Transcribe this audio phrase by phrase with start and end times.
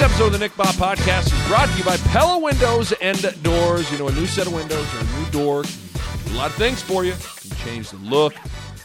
[0.00, 3.20] Today's episode of the Nick Bahe Podcast is brought to you by Pella Windows and
[3.42, 3.92] Doors.
[3.92, 6.48] You know, a new set of windows or a new door can do a lot
[6.48, 7.12] of things for you.
[7.12, 8.32] It can change the look,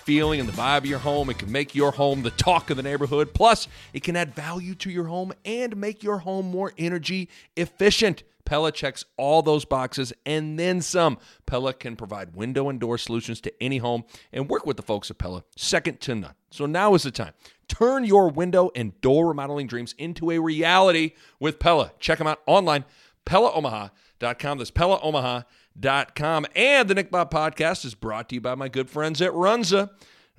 [0.03, 1.29] feeling, and the vibe of your home.
[1.29, 3.33] It can make your home the talk of the neighborhood.
[3.33, 8.23] Plus, it can add value to your home and make your home more energy efficient.
[8.43, 11.17] Pella checks all those boxes and then some.
[11.45, 15.09] Pella can provide window and door solutions to any home and work with the folks
[15.09, 16.33] at Pella, second to none.
[16.51, 17.31] So now is the time.
[17.67, 21.91] Turn your window and door remodeling dreams into a reality with Pella.
[21.99, 22.85] Check them out online,
[23.25, 24.57] PellaOmaha.com.
[24.57, 26.45] That's PellaOmaha.com.
[26.55, 29.89] And the Nick Bahe podcast is brought to you by my good friends at Runza.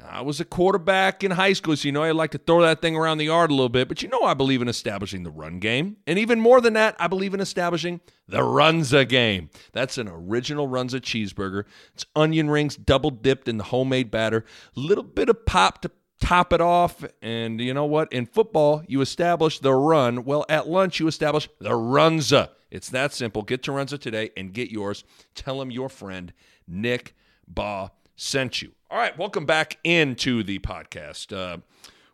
[0.05, 2.83] I was a quarterback in high school, so you know I like to throw that
[2.83, 3.89] thing around the yard a little bit.
[3.89, 5.97] But you know I believe in establishing the run game.
[6.07, 9.49] And even more than that, I believe in establishing the Runza game.
[9.73, 11.65] That's an original Runza cheeseburger.
[11.95, 16.53] It's onion rings double dipped in the homemade batter, little bit of pop to top
[16.53, 17.05] it off.
[17.23, 18.13] And you know what?
[18.13, 20.25] In football, you establish the run.
[20.25, 22.51] Well, at lunch, you establish the Runza.
[22.71, 23.43] It's that simple.
[23.43, 25.05] Get to Runza today and get yours.
[25.35, 26.33] Tell them your friend,
[26.67, 27.15] Nick
[27.53, 28.73] Bahe, sent you.
[28.91, 31.37] All right, welcome back into the podcast.
[31.37, 31.59] Uh,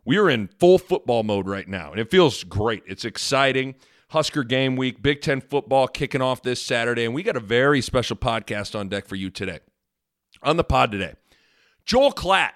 [0.05, 2.83] we are in full football mode right now, and it feels great.
[2.85, 3.75] It's exciting.
[4.09, 7.81] Husker game week, Big Ten football kicking off this Saturday, and we got a very
[7.81, 9.59] special podcast on deck for you today.
[10.43, 11.13] On the pod today,
[11.85, 12.51] Joel Klatt,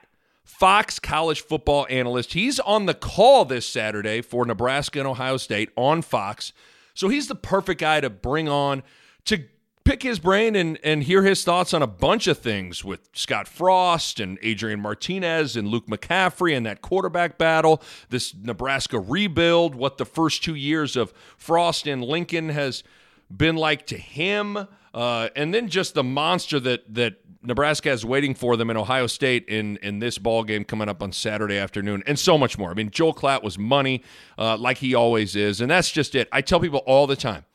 [0.48, 2.32] Fox college football analyst.
[2.32, 6.54] He's on the call this Saturday for Nebraska and Ohio State on Fox.
[6.94, 8.82] So he's the perfect guy to bring on
[9.26, 9.44] to
[9.84, 13.48] pick his brain and, and hear his thoughts on a bunch of things with Scott
[13.48, 19.98] Frost and Adrian Martinez and Luke McCaffrey and that quarterback battle, this Nebraska rebuild, what
[19.98, 22.84] the first two years of Frost and Lincoln has
[23.30, 27.16] been like to him, uh, and then just the monster that that
[27.48, 31.02] Nebraska is waiting for them in Ohio State in in this ball game coming up
[31.02, 32.70] on Saturday afternoon, and so much more.
[32.70, 34.04] I mean, Joel Klatt was money,
[34.38, 36.28] uh, like he always is, and that's just it.
[36.32, 37.46] I tell people all the time,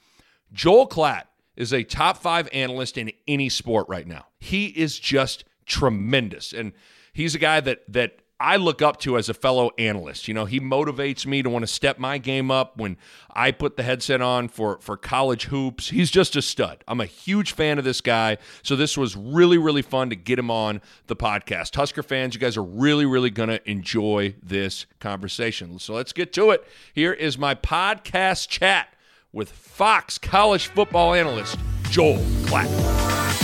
[0.52, 1.25] Joel Klatt
[1.56, 4.26] is a top five analyst in any sport right now.
[4.38, 6.52] He is just tremendous.
[6.52, 6.72] And
[7.12, 10.26] he's a guy that that I look up to as a fellow analyst.
[10.26, 12.97] You know, he motivates me to want to step my game up when
[13.30, 15.91] I put the headset on for for college hoops.
[15.91, 16.82] He's just a stud.
[16.88, 18.38] I'm a huge fan of this guy.
[18.64, 21.76] So this was really really fun to get him on the podcast.
[21.76, 25.78] Husker fans, you guys are really really going to enjoy this conversation.
[25.78, 26.66] So let's get to it.
[26.92, 28.88] Here is my podcast chat
[29.32, 31.56] with Fox college football analyst
[31.91, 33.41] Joel Klatt.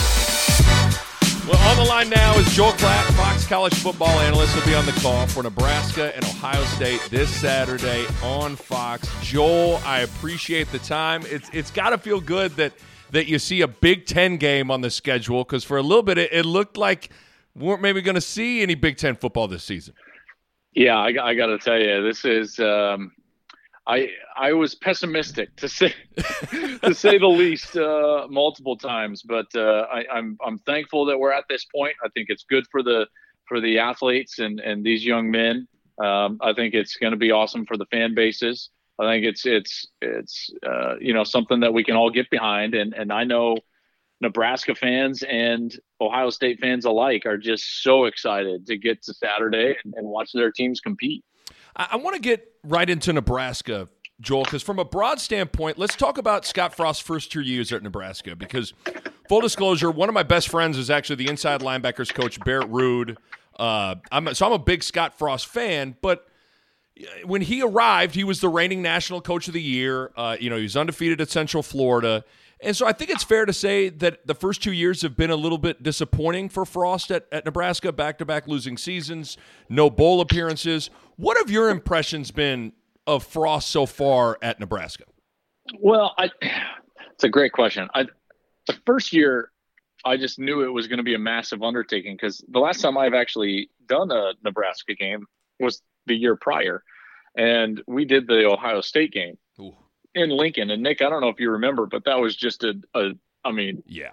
[1.48, 4.54] Well, on the line now is Joel Klatt, Fox college football analyst.
[4.54, 9.08] He'll be on the call for Nebraska and Ohio State this Saturday on Fox.
[9.22, 11.22] Joel, I appreciate the time.
[11.24, 12.74] It's it's got to feel good that
[13.12, 16.18] that you see a Big Ten game on the schedule because for a little bit
[16.18, 17.08] it, it looked like
[17.54, 19.94] we weren't maybe going to see any Big Ten football this season.
[20.74, 23.12] Yeah, I, I got to tell you, this is um,
[23.88, 25.94] I I was pessimistic to say
[26.82, 31.32] to say the least uh, multiple times, but uh, I, I'm I'm thankful that we're
[31.32, 31.94] at this point.
[32.04, 33.06] I think it's good for the
[33.48, 35.66] for the athletes and and these young men.
[36.02, 38.70] Um, I think it's going to be awesome for the fan bases.
[39.00, 42.74] I think it's it's it's uh, you know something that we can all get behind,
[42.74, 43.56] and and I know
[44.20, 49.76] Nebraska fans and Ohio State fans alike are just so excited to get to Saturday
[49.82, 51.24] and, and watch their teams compete.
[51.78, 53.88] I, I want to get right into Nebraska,
[54.20, 57.82] Joel, because from a broad standpoint, let's talk about Scott Frost's first two years at
[57.82, 58.34] Nebraska.
[58.36, 58.74] Because,
[59.28, 63.16] full disclosure, one of my best friends is actually the inside linebackers coach, Barrett Ruud.
[63.58, 66.26] Uh, I'm, so I'm a big Scott Frost fan, but
[67.24, 70.10] when he arrived, he was the reigning national coach of the year.
[70.16, 72.24] Uh, you know, he was undefeated at Central Florida.
[72.60, 75.30] And so I think it's fair to say that the first two years have been
[75.30, 79.36] a little bit disappointing for Frost at, at Nebraska, back to back losing seasons,
[79.68, 80.90] no bowl appearances.
[81.16, 82.72] What have your impressions been
[83.06, 85.04] of Frost so far at Nebraska?
[85.78, 86.30] Well, I,
[87.12, 87.88] it's a great question.
[87.94, 88.06] I,
[88.66, 89.50] the first year,
[90.04, 92.98] I just knew it was going to be a massive undertaking because the last time
[92.98, 95.26] I've actually done a Nebraska game
[95.60, 96.82] was the year prior,
[97.36, 99.38] and we did the Ohio State game.
[100.14, 100.70] In Lincoln.
[100.70, 103.10] And Nick, I don't know if you remember, but that was just a, a
[103.44, 104.10] I mean, yeah,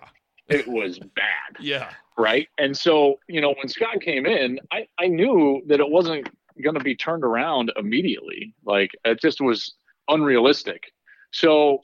[0.47, 1.57] it was bad.
[1.59, 1.89] yeah.
[2.18, 2.47] right?
[2.57, 6.30] And so, you know, when Scott came in, I, I knew that it wasn't
[6.63, 8.53] going to be turned around immediately.
[8.63, 9.74] Like it just was
[10.07, 10.83] unrealistic.
[11.31, 11.81] So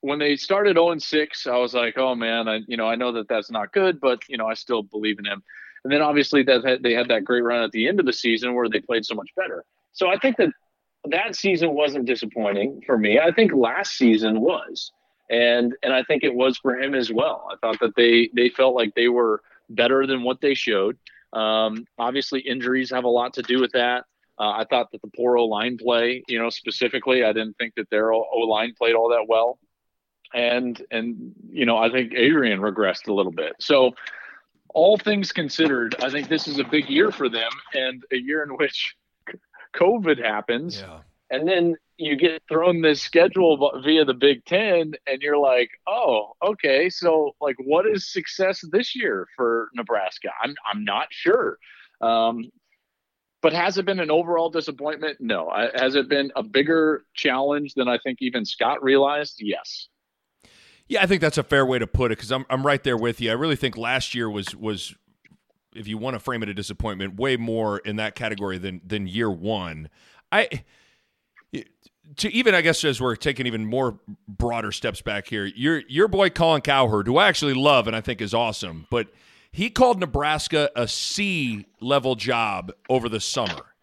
[0.00, 2.96] when they started 0 and 6, I was like, oh man, I, you know, I
[2.96, 5.42] know that that's not good, but you know, I still believe in him.
[5.84, 8.54] And then obviously that they had that great run at the end of the season
[8.54, 9.64] where they played so much better.
[9.92, 10.50] So I think that
[11.06, 13.18] that season wasn't disappointing for me.
[13.18, 14.92] I think last season was.
[15.30, 17.48] And and I think it was for him as well.
[17.50, 20.98] I thought that they they felt like they were better than what they showed.
[21.32, 24.04] Um, obviously, injuries have a lot to do with that.
[24.38, 27.74] Uh, I thought that the poor O line play, you know, specifically, I didn't think
[27.76, 29.58] that their O line played all that well,
[30.34, 33.54] and and you know, I think Adrian regressed a little bit.
[33.60, 33.94] So,
[34.74, 38.42] all things considered, I think this is a big year for them, and a year
[38.42, 38.96] in which
[39.74, 40.80] COVID happens.
[40.80, 41.00] Yeah.
[41.30, 46.32] And then you get thrown this schedule via the Big Ten, and you're like, oh,
[46.44, 46.90] okay.
[46.90, 50.28] So, like, what is success this year for Nebraska?
[50.42, 51.58] I'm, I'm not sure.
[52.00, 52.50] Um,
[53.40, 55.18] but has it been an overall disappointment?
[55.20, 55.50] No.
[55.74, 59.36] Has it been a bigger challenge than I think even Scott realized?
[59.40, 59.88] Yes.
[60.86, 62.96] Yeah, I think that's a fair way to put it because I'm I'm right there
[62.96, 63.30] with you.
[63.30, 64.94] I really think last year was was
[65.74, 69.06] if you want to frame it a disappointment, way more in that category than than
[69.06, 69.88] year one.
[70.30, 70.64] I
[72.16, 73.98] to even I guess as we're taking even more
[74.28, 78.00] broader steps back here, your your boy Colin Cowherd, who I actually love and I
[78.00, 79.08] think is awesome, but
[79.50, 83.74] he called Nebraska a C level job over the summer.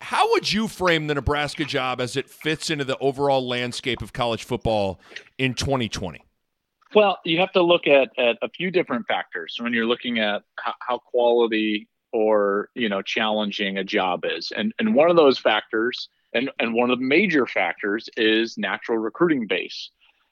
[0.00, 4.12] How would you frame the Nebraska job as it fits into the overall landscape of
[4.12, 5.00] college football
[5.38, 6.24] in 2020?
[6.94, 10.42] Well, you have to look at, at a few different factors when you're looking at
[10.56, 15.38] how, how quality or you know challenging a job is, and and one of those
[15.38, 19.90] factors, and and one of the major factors is natural recruiting base.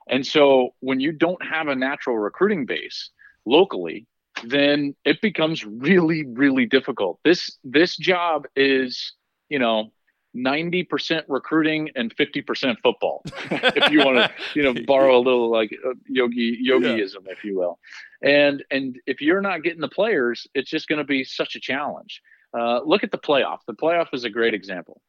[0.09, 3.11] And so when you don't have a natural recruiting base
[3.47, 4.07] locally,
[4.45, 7.19] then it becomes really really difficult.
[7.25, 9.15] This this job is
[9.49, 9.93] you know
[10.37, 13.23] 90% recruiting and 50% football.
[13.51, 17.33] If you want to you know borrow a little like uh, yogi yogiism yeah.
[17.33, 17.79] if you will.
[18.23, 21.61] And and if you're not getting the players it's just going to be such a
[21.61, 22.23] challenge.
[22.57, 23.59] Uh, look at the playoff.
[23.67, 25.01] The playoff is a great example.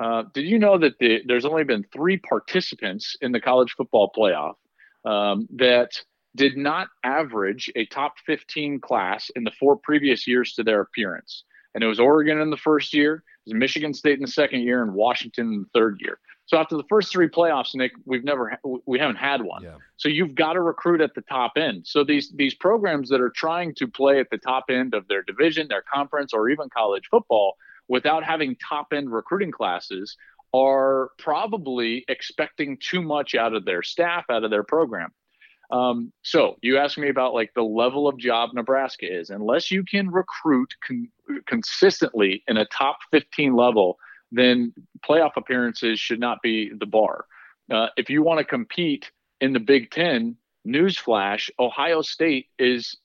[0.00, 4.10] Uh, did you know that the, there's only been three participants in the college football
[4.16, 4.54] playoff
[5.04, 5.90] um, that
[6.36, 11.44] did not average a top 15 class in the four previous years to their appearance?
[11.74, 14.82] And it was oregon in the first year was Michigan State in the second year
[14.82, 16.18] and Washington in the third year.
[16.46, 19.62] So after the first three playoffs, Nick, we've never we haven't had one.
[19.62, 19.76] Yeah.
[19.98, 21.86] So you've got to recruit at the top end.
[21.86, 25.22] So these these programs that are trying to play at the top end of their
[25.22, 27.56] division, their conference, or even college football
[27.86, 30.16] without having top end recruiting classes
[30.52, 35.10] are probably expecting too much out of their staff, out of their program.
[35.70, 39.30] Um, so you asked me about like the level of job Nebraska is.
[39.30, 41.10] Unless you can recruit con-
[41.46, 43.98] consistently in a top 15 level,
[44.32, 44.72] then
[45.08, 47.26] playoff appearances should not be the bar.
[47.70, 50.36] Uh, if you want to compete in the Big Ten,
[50.66, 52.96] newsflash: Ohio State is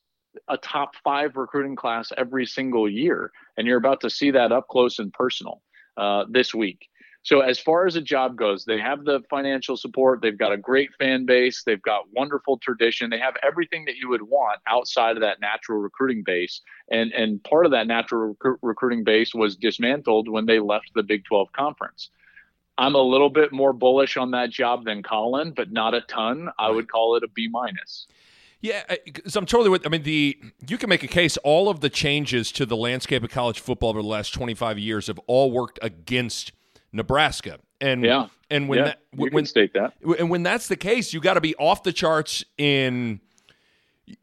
[0.48, 4.68] a top five recruiting class every single year, and you're about to see that up
[4.68, 5.62] close and personal
[5.98, 6.88] uh, this week.
[7.26, 10.22] So as far as a job goes, they have the financial support.
[10.22, 11.64] They've got a great fan base.
[11.64, 13.10] They've got wonderful tradition.
[13.10, 16.62] They have everything that you would want outside of that natural recruiting base.
[16.92, 21.02] And and part of that natural rec- recruiting base was dismantled when they left the
[21.02, 22.12] Big 12 conference.
[22.78, 26.50] I'm a little bit more bullish on that job than Colin, but not a ton.
[26.60, 28.06] I would call it a B minus.
[28.62, 28.84] Yeah,
[29.26, 29.84] so I'm totally with.
[29.84, 31.38] I mean, the you can make a case.
[31.38, 35.08] All of the changes to the landscape of college football over the last 25 years
[35.08, 36.52] have all worked against
[36.92, 37.60] Nebraska.
[37.82, 41.20] And yeah, and when yeah, that, when state that, and when that's the case, you
[41.20, 43.20] got to be off the charts in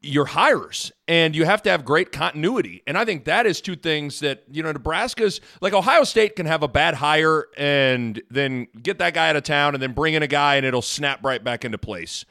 [0.01, 2.83] your hires and you have to have great continuity.
[2.87, 6.47] And I think that is two things that, you know, Nebraska's like Ohio State can
[6.47, 10.15] have a bad hire and then get that guy out of town and then bring
[10.15, 12.25] in a guy and it'll snap right back into place.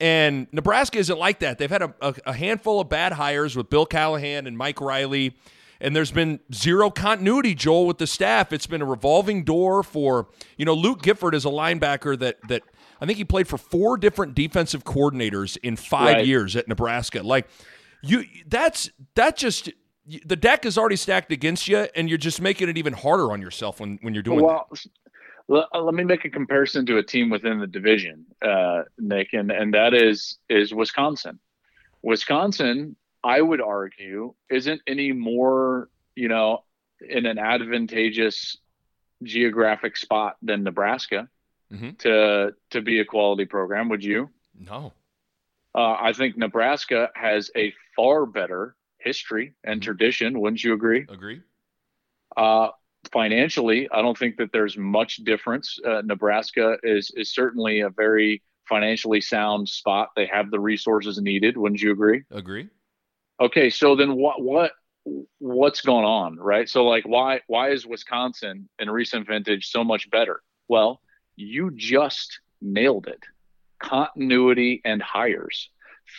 [0.00, 1.58] And Nebraska isn't like that.
[1.58, 5.36] They've had a, a, a handful of bad hires with Bill Callahan and Mike Riley
[5.80, 8.52] and there's been zero continuity, Joel, with the staff.
[8.52, 12.62] It's been a revolving door for, you know, Luke Gifford is a linebacker that that
[13.00, 16.26] I think he played for four different defensive coordinators in five right.
[16.26, 17.22] years at Nebraska.
[17.22, 17.48] Like
[18.02, 19.70] you that's that just
[20.26, 23.40] the deck is already stacked against you and you're just making it even harder on
[23.40, 24.88] yourself when, when you're doing well, that.
[25.46, 29.74] Let me make a comparison to a team within the division, uh, Nick, and, and
[29.74, 31.38] that is is Wisconsin.
[32.02, 36.64] Wisconsin I would argue, isn't any more, you know,
[37.00, 38.58] in an advantageous
[39.22, 41.28] geographic spot than Nebraska
[41.72, 41.90] mm-hmm.
[41.98, 43.88] to to be a quality program.
[43.88, 44.30] Would you?
[44.58, 44.92] No.
[45.74, 49.84] Uh, I think Nebraska has a far better history and mm-hmm.
[49.84, 50.40] tradition.
[50.40, 51.06] Wouldn't you agree?
[51.08, 51.40] Agree.
[52.36, 52.68] Uh,
[53.12, 55.78] financially, I don't think that there's much difference.
[55.84, 60.10] Uh, Nebraska is is certainly a very financially sound spot.
[60.16, 61.56] They have the resources needed.
[61.56, 62.22] Wouldn't you agree?
[62.30, 62.68] Agree.
[63.40, 64.72] Okay, so then what what
[65.38, 66.68] what's going on, right?
[66.68, 70.42] So like why why is Wisconsin in recent vintage so much better?
[70.68, 71.00] Well,
[71.36, 73.22] you just nailed it.
[73.80, 75.68] Continuity and hires.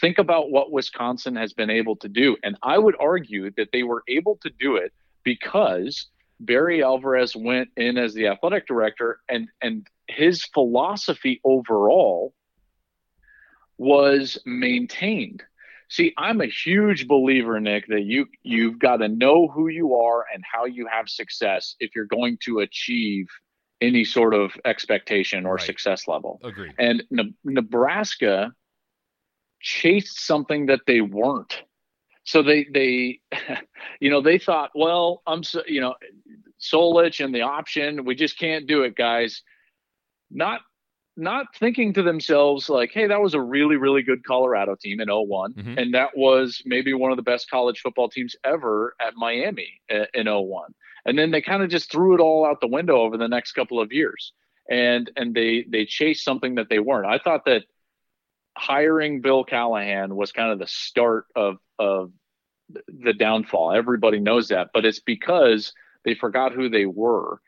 [0.02, 2.38] Think about what Wisconsin has been able to do.
[2.44, 4.92] And I would argue that they were able to do it
[5.24, 6.08] because
[6.40, 12.34] Barry Alvarez went in as the athletic director and and his philosophy overall
[13.78, 15.44] was maintained.
[15.90, 20.26] See, I'm a huge believer, Nick, that you you've got to know who you are
[20.34, 23.28] and how you have success if you're going to achieve
[23.82, 25.66] any sort of expectation or right.
[25.66, 26.40] success level.
[26.44, 26.74] Agreed.
[26.80, 28.52] And ne- Nebraska
[29.62, 31.64] chased something that they weren't.
[32.24, 33.20] So they they
[34.00, 35.96] you know they thought, well, I'm so you know
[36.60, 39.44] Solich and the option, we just can't do it, guys.
[40.32, 40.62] Not
[41.18, 45.08] not thinking to themselves like, hey, that was a really, really good Colorado team in
[45.10, 45.78] 1 mm-hmm.
[45.78, 50.28] And that was maybe one of the best college football teams ever at Miami in
[50.28, 50.74] 01.
[51.06, 53.54] And then they kind of just threw it all out the window over the next
[53.54, 54.34] couple of years.
[54.70, 57.06] And and they they chased something that they weren't.
[57.06, 57.66] I thought that
[58.58, 62.12] hiring Bill Callahan was kind of the start of of
[62.88, 63.74] the downfall.
[63.74, 65.72] Everybody knows that, but it's because
[66.04, 67.40] they forgot who they were.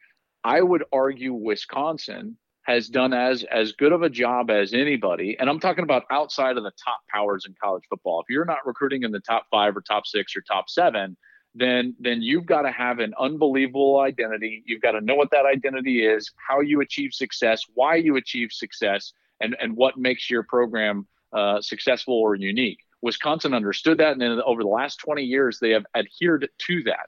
[0.43, 5.49] I would argue Wisconsin has done as as good of a job as anybody and
[5.49, 8.19] i'm talking about outside of the top powers in college football.
[8.21, 11.17] If you're not recruiting in the top 5 or top 6 or top 7
[11.55, 14.63] then then you've got to have an unbelievable identity.
[14.67, 18.51] You've got to know what that identity is how you achieve success why you achieve
[18.51, 22.79] success and and what makes your program uh, successful or unique.
[23.01, 27.07] Wisconsin understood that and then over the last 20 years they have adhered to that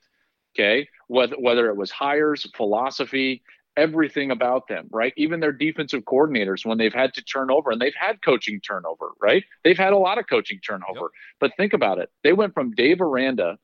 [0.56, 0.88] okay?
[1.08, 3.44] Whether whether it was hires philosophy
[3.79, 5.13] everything about them, right?
[5.15, 9.12] Even their defensive coordinators, when they've had to turn over, and they've had coaching turnover,
[9.21, 9.43] right?
[9.63, 11.00] They've had a lot of coaching turnover.
[11.00, 11.12] Yep.
[11.39, 12.12] But think about it.
[12.24, 13.57] They went from Dave Aranda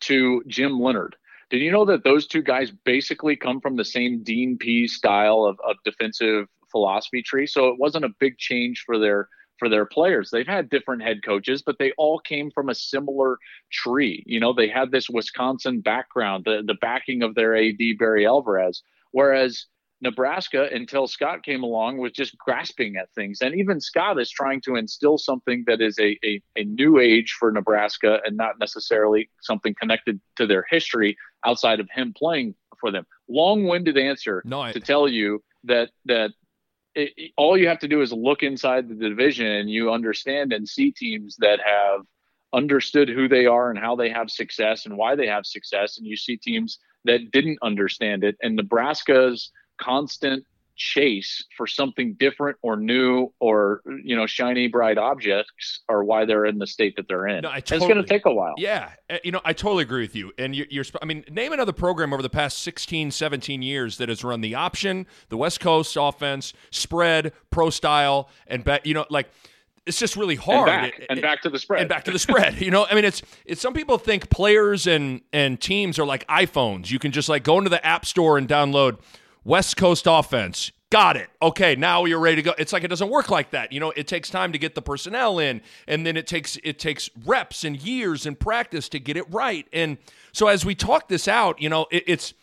[0.00, 1.16] to Jim Leonhard.
[1.50, 5.44] Did you know that those two guys basically come from the same Dean P style
[5.44, 7.46] of, of defensive philosophy tree?
[7.46, 10.30] So it wasn't a big change for their for their players.
[10.30, 13.38] They've had different head coaches, but they all came from a similar
[13.70, 14.24] tree.
[14.26, 18.82] You know, they had this Wisconsin background, the, the backing of their AD Barry Alvarez.
[19.14, 19.66] Whereas
[20.00, 23.42] Nebraska, until Scott came along, was just grasping at things.
[23.42, 27.36] And even Scott is trying to instill something that is a, a, a new age
[27.38, 31.16] for Nebraska and not necessarily something connected to their history
[31.46, 33.06] outside of him playing for them.
[33.28, 34.72] Long winded answer no, I...
[34.72, 36.32] to tell you that, that
[36.96, 40.52] it, it, all you have to do is look inside the division and you understand
[40.52, 42.00] and see teams that have
[42.52, 45.98] understood who they are and how they have success and why they have success.
[45.98, 48.36] And you see teams that didn't understand it.
[48.42, 50.44] And Nebraska's constant
[50.76, 56.44] chase for something different or new or you know shiny bright objects are why they're
[56.44, 57.42] in the state that they're in.
[57.42, 58.54] No, totally, it's going to take a while.
[58.58, 60.32] Yeah eh, you know i totally agree with you.
[60.38, 64.08] And you're, you're, i mean name another program over the past 16 17 years that
[64.08, 69.06] has run the option the west coast offense spread pro style and bet you know
[69.10, 69.30] like
[69.86, 70.68] it's just really hard.
[70.68, 71.80] And back, it, and back to the spread.
[71.80, 72.54] And back to the spread.
[72.64, 76.26] You know, I mean, it's it's some people think players and and teams are like
[76.28, 76.90] iPhones.
[76.90, 78.98] You can just like go into the app store and download
[79.44, 80.72] West Coast offense.
[80.90, 81.28] Got it.
[81.42, 82.54] Okay, now you're ready to go.
[82.56, 83.72] It's like it doesn't work like that.
[83.72, 86.78] You know, it takes time to get the personnel in, and then it takes it
[86.78, 89.66] takes reps and years and practice to get it right.
[89.72, 89.98] And
[90.32, 92.34] so as we talk this out, you know, it, it's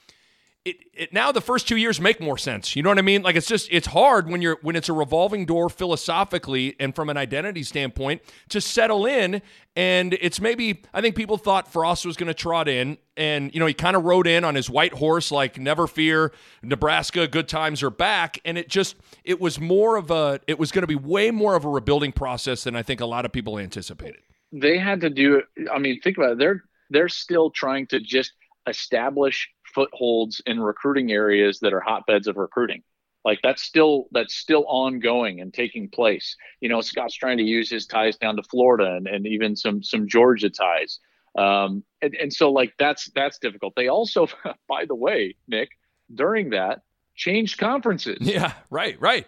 [0.63, 2.75] it, it, now the first two years make more sense.
[2.75, 3.23] You know what I mean?
[3.23, 7.09] Like it's just it's hard when you're when it's a revolving door philosophically and from
[7.09, 9.41] an identity standpoint to settle in.
[9.75, 13.59] And it's maybe I think people thought Frost was going to trot in, and you
[13.59, 17.47] know he kind of rode in on his white horse, like never fear, Nebraska, good
[17.47, 18.39] times are back.
[18.45, 21.55] And it just it was more of a it was going to be way more
[21.55, 24.21] of a rebuilding process than I think a lot of people anticipated.
[24.51, 25.41] They had to do.
[25.73, 26.37] I mean, think about it.
[26.37, 28.33] They're they're still trying to just
[28.67, 32.83] establish footholds in recruiting areas that are hotbeds of recruiting.
[33.23, 36.35] Like that's still that's still ongoing and taking place.
[36.59, 39.83] You know scott's trying to use his ties down to florida and, and even some
[39.83, 40.99] some georgia ties.
[41.37, 43.73] Um, and, and so like that's that's difficult.
[43.75, 44.27] They also
[44.67, 45.69] by the way nick
[46.13, 46.81] during that
[47.15, 48.17] changed conferences.
[48.21, 49.27] Yeah right right.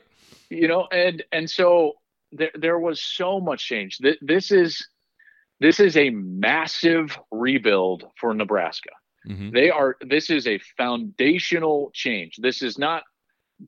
[0.50, 1.94] You know and and so
[2.32, 4.00] there, there was so much change.
[4.22, 4.88] This is
[5.60, 8.90] this is a massive rebuild for nebraska
[9.28, 9.52] Mm-hmm.
[9.52, 9.98] They are.
[10.02, 12.38] This is a foundational change.
[12.38, 13.04] This is not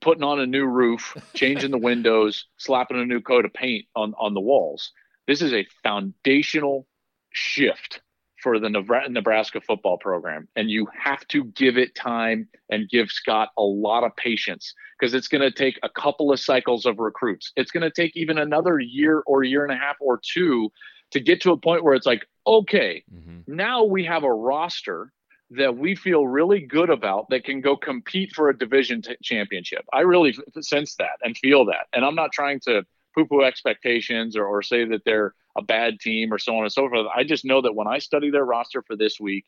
[0.02, 4.14] putting on a new roof, changing the windows, slapping a new coat of paint on
[4.20, 4.92] on the walls.
[5.28, 6.88] This is a foundational
[7.32, 8.02] shift
[8.46, 10.48] for the Nebraska football program.
[10.56, 15.16] And you have to give it time and give Scott a lot of patience because
[15.16, 17.52] it's going to take a couple of cycles of recruits.
[17.56, 20.72] It's going to take even another year or year and a half or two
[21.10, 23.40] to get to a point where it's like, okay, mm-hmm.
[23.48, 25.12] now we have a roster
[25.52, 29.86] that we feel really good about that can go compete for a division t- championship.
[29.94, 31.88] I really sense that and feel that.
[31.94, 32.84] And I'm not trying to
[33.16, 36.72] poo poo expectations or, or say that they're a bad team or so on and
[36.72, 37.08] so forth.
[37.16, 39.46] I just know that when I study their roster for this week,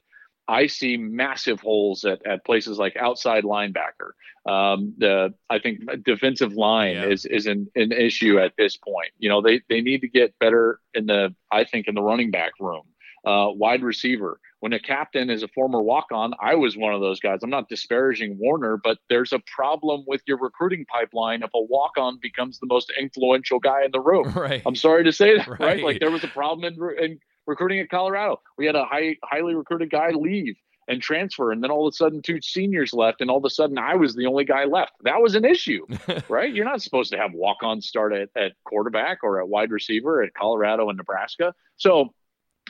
[0.48, 4.12] I see massive holes at, at places like outside linebacker.
[4.50, 7.08] Um, the I think defensive line yeah.
[7.08, 9.12] is is an, an issue at this point.
[9.18, 12.32] You know, they they need to get better in the I think in the running
[12.32, 12.84] back room.
[13.26, 17.02] Uh, wide receiver when a captain is a former walk on, I was one of
[17.02, 17.40] those guys.
[17.44, 21.92] I'm not disparaging Warner, but there's a problem with your recruiting pipeline if a walk
[21.98, 24.34] on becomes the most influential guy in the room.
[24.38, 24.62] Right.
[24.66, 25.60] I'm sorry to say that, right?
[25.60, 25.84] right?
[25.84, 28.40] Like there was a problem in, in recruiting at Colorado.
[28.58, 30.56] We had a high, highly recruited guy leave
[30.88, 33.50] and transfer, and then all of a sudden two seniors left, and all of a
[33.50, 34.92] sudden I was the only guy left.
[35.04, 35.86] That was an issue,
[36.30, 36.54] right?
[36.54, 40.22] You're not supposed to have walk on start at, at quarterback or at wide receiver
[40.24, 41.54] at Colorado and Nebraska.
[41.78, 42.14] So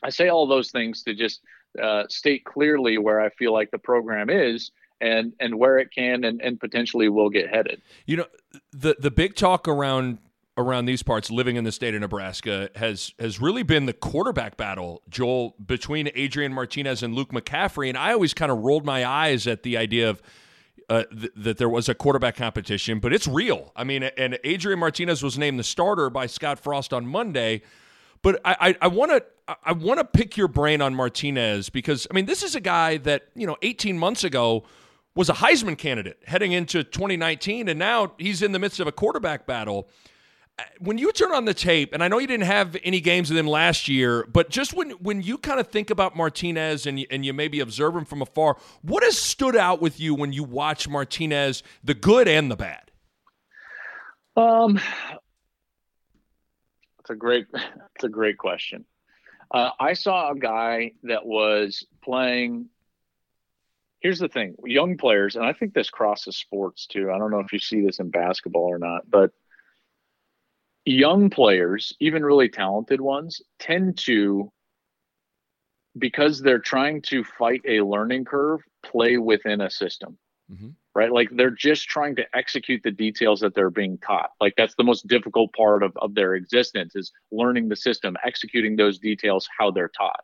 [0.04, 1.42] I say all those things to just
[1.80, 6.24] uh, state clearly where I feel like the program is and and where it can
[6.24, 7.82] and, and potentially will get headed.
[8.06, 8.26] You know,
[8.72, 10.20] the the big talk around
[10.58, 14.58] around these parts, living in the state of Nebraska, has has really been the quarterback
[14.58, 17.90] battle, Joel, between Adrian Martinez and Luke McCaffrey.
[17.90, 20.22] And I always kind of rolled my eyes at the idea of
[20.90, 23.72] uh, th- that there was a quarterback competition, but it's real.
[23.76, 27.62] I mean, and Adrian Martinez was named the starter by Scott Frost on Monday.
[28.28, 29.24] But I I want to
[29.64, 32.98] I want to pick your brain on Martinez because I mean this is a guy
[32.98, 34.66] that you know 18 months ago
[35.16, 38.92] was a Heisman candidate heading into 2019, and now he's in the midst of a
[38.92, 39.88] quarterback battle.
[40.60, 43.30] Uh, when you turn on the tape, and I know you didn't have any games
[43.30, 47.00] with him last year, but just when when you kind of think about Martinez and
[47.00, 50.34] you, and you maybe observe him from afar, what has stood out with you when
[50.34, 52.92] you watch Martinez, the good and the bad?
[54.36, 54.82] Um,
[57.08, 57.48] it's a great,
[57.96, 58.86] it's a great question.
[59.50, 62.68] Uh, I saw a guy that was playing.
[64.02, 67.10] Here's the thing: young players, and I think this crosses sports too.
[67.12, 69.32] I don't know if you see this in basketball or not, but
[70.86, 74.52] young players, even really talented ones, tend to,
[75.98, 80.18] because they're trying to fight a learning curve, play within a system.
[80.52, 81.12] Mm-hmm right?
[81.12, 84.32] Like they're just trying to execute the details that they're being taught.
[84.42, 88.76] Like that's the most difficult part of, of their existence is learning the system, executing
[88.76, 90.22] those details how they're taught.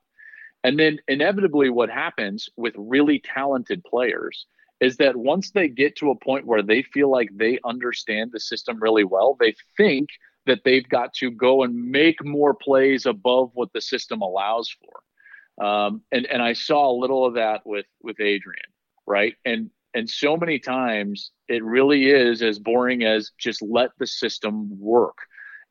[0.63, 4.47] And then inevitably what happens with really talented players
[4.79, 8.39] is that once they get to a point where they feel like they understand the
[8.39, 10.09] system really well, they think
[10.47, 15.63] that they've got to go and make more plays above what the system allows for.
[15.63, 18.65] Um, and and I saw a little of that with with Adrian,
[19.05, 19.35] right?
[19.45, 24.69] And and so many times it really is as boring as just let the system
[24.79, 25.17] work.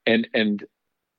[0.06, 0.64] And and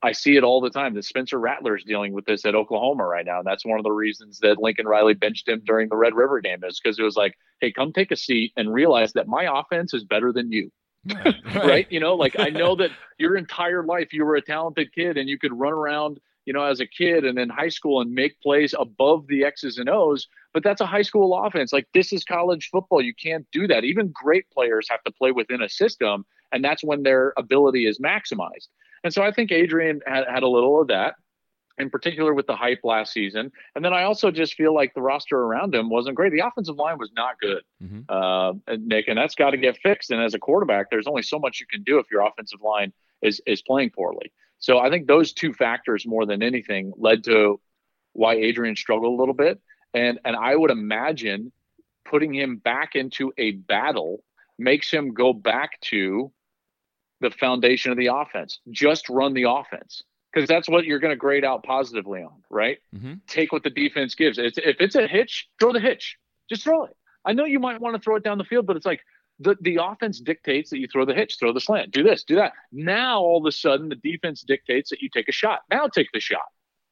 [0.03, 3.05] I see it all the time that Spencer Rattler is dealing with this at Oklahoma
[3.05, 3.39] right now.
[3.39, 6.41] And that's one of the reasons that Lincoln Riley benched him during the Red River
[6.41, 9.47] game is because it was like, hey, come take a seat and realize that my
[9.59, 10.69] offense is better than you.
[11.05, 11.35] right.
[11.55, 11.87] right?
[11.89, 15.29] You know, like I know that your entire life you were a talented kid and
[15.29, 18.39] you could run around, you know, as a kid and in high school and make
[18.41, 21.73] plays above the X's and O's but that's a high school offense.
[21.73, 23.01] Like this is college football.
[23.01, 23.83] You can't do that.
[23.83, 27.99] Even great players have to play within a system, and that's when their ability is
[27.99, 28.67] maximized.
[29.03, 31.15] And so I think Adrian had, had a little of that,
[31.77, 33.51] in particular with the hype last season.
[33.75, 36.31] And then I also just feel like the roster around him wasn't great.
[36.31, 38.01] The offensive line was not good, mm-hmm.
[38.07, 40.11] uh, Nick, and that's got to get fixed.
[40.11, 42.93] And as a quarterback, there's only so much you can do if your offensive line
[43.21, 44.31] is is playing poorly.
[44.63, 47.59] So I think those two factors more than anything led to
[48.13, 49.59] why Adrian struggled a little bit.
[49.93, 51.51] And and I would imagine
[52.05, 54.23] putting him back into a battle
[54.57, 56.31] makes him go back to
[57.19, 58.61] the foundation of the offense.
[58.71, 62.77] Just run the offense because that's what you're going to grade out positively on, right?
[62.95, 63.15] Mm-hmm.
[63.27, 64.37] Take what the defense gives.
[64.37, 66.17] It's, if it's a hitch, throw the hitch.
[66.49, 66.95] Just throw it.
[67.25, 69.01] I know you might want to throw it down the field, but it's like
[69.39, 72.35] the, the offense dictates that you throw the hitch, throw the slant, do this, do
[72.35, 72.53] that.
[72.71, 75.61] Now all of a sudden the defense dictates that you take a shot.
[75.69, 76.41] Now take the shot.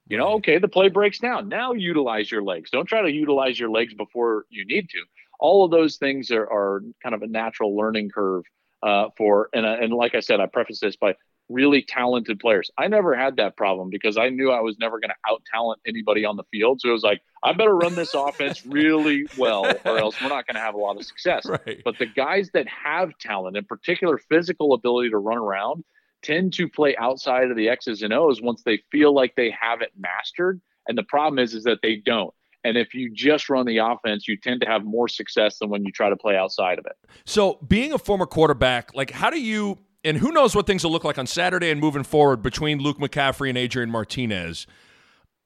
[0.08, 1.48] You know, okay, the play breaks down.
[1.48, 2.70] Now utilize your legs.
[2.72, 5.00] Don't try to utilize your legs before you need to.
[5.40, 8.44] All of those things are, are kind of a natural learning curve
[8.84, 11.16] uh, for, and, uh, and like I said, I preface this by
[11.52, 12.72] really talented players.
[12.78, 15.82] I never had that problem because I knew I was never going to out talent
[15.86, 16.82] anybody on the field.
[16.82, 20.48] So it was like, I better run this offense really well, or else we're not
[20.48, 21.46] going to have a lot of success.
[21.52, 21.82] Right.
[21.84, 25.84] But the guys that have talent, in particular physical ability to run around,
[26.22, 29.82] tend to play outside of the X's and O's once they feel like they have
[29.82, 32.34] it mastered And the problem is, is that they don't.
[32.64, 35.84] And if you just run the offense, you tend to have more success than when
[35.84, 36.94] you try to play outside of it.
[37.26, 40.92] So, being a former quarterback, like how do you and who knows what things will
[40.92, 44.68] look like on Saturday and moving forward between Luke McCaffrey and Adrian Martinez.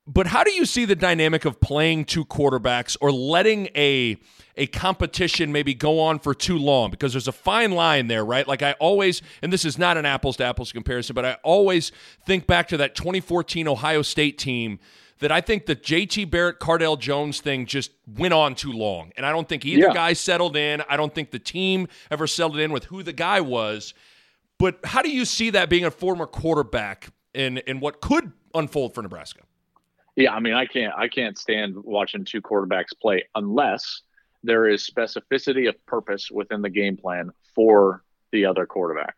[0.07, 4.17] But how do you see the dynamic of playing two quarterbacks or letting a
[4.57, 6.91] a competition maybe go on for too long?
[6.91, 8.47] Because there's a fine line there, right?
[8.47, 11.91] Like I always, and this is not an apples to apples comparison, but I always
[12.25, 14.79] think back to that 2014 Ohio State team
[15.19, 19.11] that I think the JT Barrett Cardale Jones thing just went on too long.
[19.17, 19.93] And I don't think either yeah.
[19.93, 20.83] guy settled in.
[20.89, 23.93] I don't think the team ever settled in with who the guy was.
[24.57, 28.95] But how do you see that being a former quarterback in in what could unfold
[28.95, 29.41] for Nebraska?
[30.15, 34.01] Yeah, I mean, I can't I can't stand watching two quarterbacks play unless
[34.43, 39.15] there is specificity of purpose within the game plan for the other quarterback.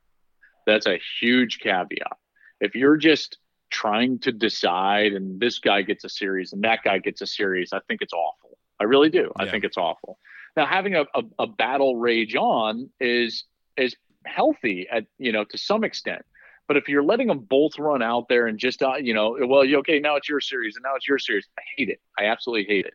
[0.66, 2.18] That's a huge caveat.
[2.60, 3.38] If you're just
[3.70, 7.74] trying to decide and this guy gets a series and that guy gets a series,
[7.74, 8.58] I think it's awful.
[8.80, 9.32] I really do.
[9.38, 9.46] Yeah.
[9.46, 10.18] I think it's awful.
[10.56, 13.44] Now having a, a, a battle rage on is
[13.76, 13.96] is
[14.28, 16.24] healthy at you know to some extent.
[16.68, 19.64] But if you're letting them both run out there and just, uh, you know, well,
[19.78, 21.48] okay, now it's your series and now it's your series.
[21.58, 22.02] I hate it.
[22.20, 22.94] I absolutely hate it.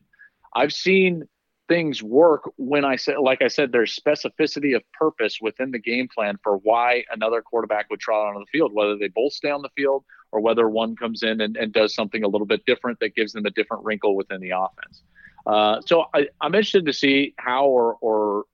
[0.55, 1.27] I've seen
[1.68, 6.07] things work when I said, like I said, there's specificity of purpose within the game
[6.14, 9.62] plan for why another quarterback would trot onto the field, whether they both stay on
[9.62, 13.01] the field or whether one comes in and, and does something a little bit different
[13.01, 15.03] that gives them a different wrinkle within the offense.
[15.47, 18.45] Uh, so I, I'm interested to see how or or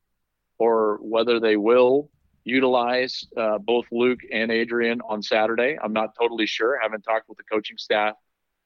[0.58, 2.10] or whether they will
[2.48, 5.78] utilize uh, both Luke and Adrian on Saturday.
[5.82, 6.78] I'm not totally sure.
[6.78, 8.14] I haven't talked with the coaching staff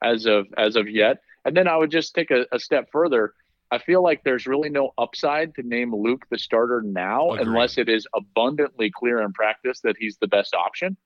[0.02, 1.18] as of as of yet.
[1.44, 3.34] And then I would just take a, a step further.
[3.70, 7.46] I feel like there's really no upside to name Luke the starter now Agreed.
[7.46, 10.96] unless it is abundantly clear in practice that he's the best option.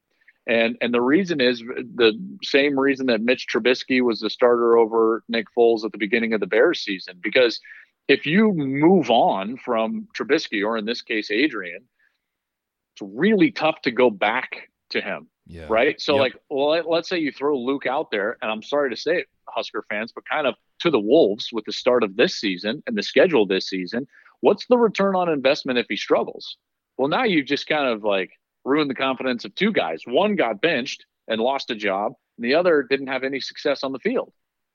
[0.47, 2.13] And and the reason is the
[2.43, 6.41] same reason that Mitch Trubisky was the starter over Nick Foles at the beginning of
[6.41, 7.19] the Bears season.
[7.23, 7.61] Because
[8.09, 11.83] if you move on from Trubisky, or in this case Adrian,
[12.97, 15.29] it's really tough to go back to him.
[15.47, 15.67] Yeah.
[15.69, 16.01] Right.
[16.01, 16.21] So, yep.
[16.21, 19.19] like, well, let, let's say you throw Luke out there, and I'm sorry to say
[19.19, 22.83] it, Husker fans, but kind of to the Wolves with the start of this season
[22.87, 24.09] and the schedule this season.
[24.41, 26.57] What's the return on investment if he struggles?
[26.99, 28.31] Well, now you've just kind of like
[28.65, 30.01] ruined the confidence of two guys.
[30.07, 33.93] One got benched and lost a job, and the other didn't have any success on
[33.93, 34.33] the field.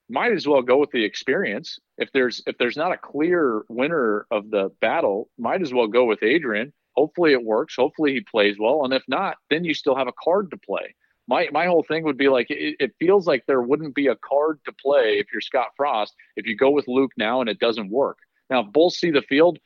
[0.08, 1.78] Might as well go with the experience.
[1.98, 6.04] If there's if there's not a clear winner of the battle, might as well go
[6.04, 7.74] with Adrian Hopefully it works.
[7.76, 8.84] Hopefully he plays well.
[8.84, 10.94] And if not, then you still have a card to play.
[11.28, 14.16] My my whole thing would be like it, it feels like there wouldn't be a
[14.16, 17.60] card to play if you're Scott Frost if you go with Luke now and it
[17.60, 18.18] doesn't work.
[18.50, 19.58] Now if both see the field,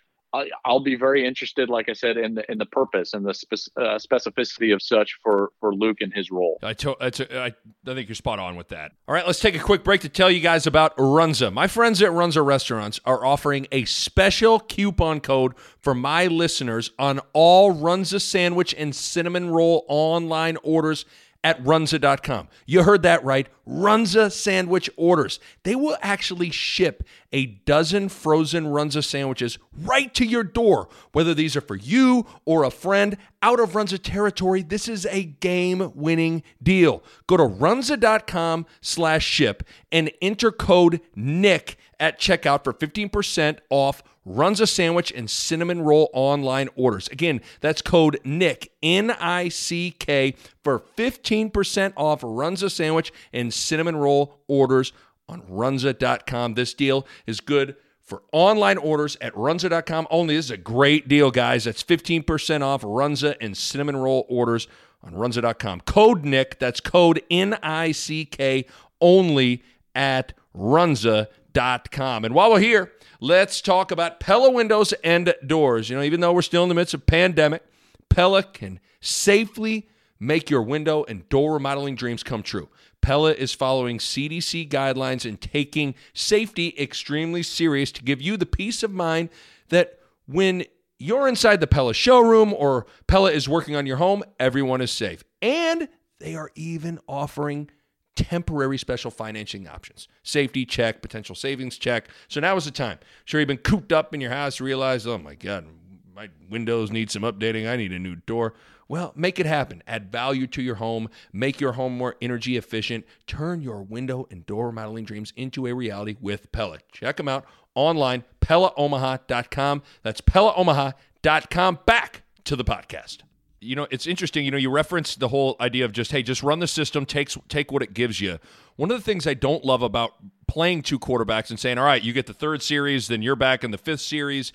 [0.65, 3.71] I'll be very interested, like I said, in the in the purpose and the spe-
[3.77, 6.59] uh, specificity of such for for Luke and his role.
[6.63, 7.53] I, to, I, I
[7.85, 8.93] think you're spot on with that.
[9.09, 11.53] All right, let's take a quick break to tell you guys about Runza.
[11.53, 17.21] My friends at Runza Restaurants are offering a special coupon code for my listeners on
[17.33, 21.05] all Runza sandwich and cinnamon roll online orders
[21.45, 22.49] at runza.com.
[22.67, 23.49] You heard that right.
[23.69, 25.41] Runza sandwich orders.
[25.65, 30.89] They will actually ship a dozen frozen Runza sandwiches right to your door.
[31.13, 35.25] Whether these are for you or a friend out of Runza territory, this is a
[35.25, 37.03] game-winning deal.
[37.27, 44.69] Go to runza.com slash ship and enter code NICK at checkout for 15% off Runza
[44.69, 47.09] sandwich and cinnamon roll online orders.
[47.09, 50.35] Again, that's code NICK, N I C K,
[50.65, 54.93] for 15% off Runza sandwich and cinnamon roll orders
[55.29, 56.55] on runza.com.
[56.55, 60.37] This deal is good for online orders at runza.com only.
[60.37, 61.65] This is a great deal, guys.
[61.65, 64.69] That's 15% off Runza and cinnamon roll orders
[65.03, 65.81] on runza.com.
[65.83, 68.67] Code NICK, that's code N I C K,
[69.01, 69.63] only
[69.95, 72.25] at runza.com.
[72.25, 75.91] And while we're here, let's talk about Pella windows and doors.
[75.91, 77.63] You know, even though we're still in the midst of pandemic,
[78.09, 82.69] Pella can safely make your window and door remodeling dreams come true.
[83.01, 88.83] Pella is following CDC guidelines and taking safety extremely serious to give you the peace
[88.83, 89.29] of mind
[89.69, 90.65] that when
[90.99, 95.23] you're inside the Pella showroom or Pella is working on your home, everyone is safe.
[95.43, 97.71] And they are even offering
[98.17, 100.09] temporary special financing options.
[100.23, 102.09] Safety check, potential savings check.
[102.29, 102.99] So now is the time.
[103.25, 105.67] Sure, you've been cooped up in your house, realize, oh my God,
[106.15, 107.69] my windows need some updating.
[107.69, 108.55] I need a new door.
[108.89, 109.83] Well, make it happen.
[109.87, 111.11] Add value to your home.
[111.33, 113.05] Make your home more energy efficient.
[113.27, 116.79] Turn your window and door remodeling dreams into a reality with Pella.
[116.93, 119.83] Check them out online, PellaOmaha.com.
[120.03, 121.79] That's PellaOmaha.com.
[121.85, 123.19] Back to the podcast
[123.67, 124.45] you know, it's interesting.
[124.45, 127.37] You know, you referenced the whole idea of just hey, just run the system, takes
[127.49, 128.39] take what it gives you.
[128.77, 130.15] One of the things I don't love about
[130.47, 133.65] playing two quarterbacks and saying, all right, you get the third series, then you're back
[133.65, 134.53] in the fifth series,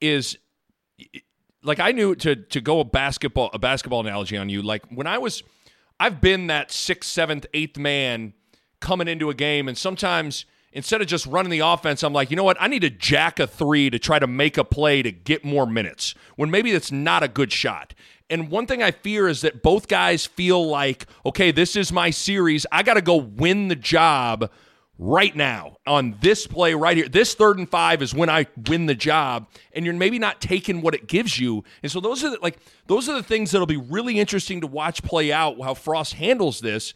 [0.00, 0.36] is
[1.62, 4.62] like I knew to to go a basketball a basketball analogy on you.
[4.62, 5.42] Like when I was,
[6.00, 8.34] I've been that sixth, seventh, eighth man
[8.80, 12.36] coming into a game, and sometimes instead of just running the offense, I'm like, you
[12.36, 12.56] know what?
[12.60, 15.66] I need to jack a three to try to make a play to get more
[15.66, 17.94] minutes when maybe that's not a good shot.
[18.30, 22.10] And one thing I fear is that both guys feel like, okay, this is my
[22.10, 22.66] series.
[22.70, 24.50] I got to go win the job
[24.98, 27.08] right now on this play right here.
[27.08, 30.80] This third and five is when I win the job, and you're maybe not taking
[30.82, 31.64] what it gives you.
[31.82, 34.66] And so those are the, like those are the things that'll be really interesting to
[34.66, 36.94] watch play out how Frost handles this,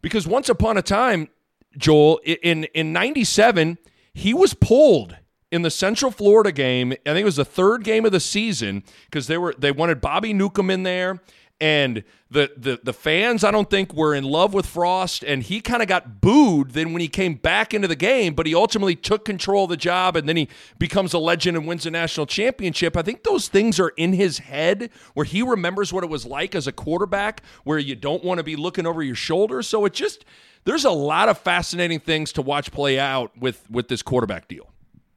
[0.00, 1.28] because once upon a time,
[1.76, 3.78] Joel in in '97
[4.14, 5.16] he was pulled
[5.54, 6.92] in the Central Florida game.
[6.92, 10.00] I think it was the third game of the season because they were they wanted
[10.00, 11.20] Bobby Newcombe in there
[11.60, 15.60] and the, the the fans I don't think were in love with Frost and he
[15.60, 18.96] kind of got booed then when he came back into the game but he ultimately
[18.96, 20.48] took control of the job and then he
[20.80, 24.38] becomes a legend and wins a national championship I think those things are in his
[24.38, 28.38] head where he remembers what it was like as a quarterback where you don't want
[28.38, 30.24] to be looking over your shoulder so it just
[30.64, 34.73] there's a lot of fascinating things to watch play out with with this quarterback deal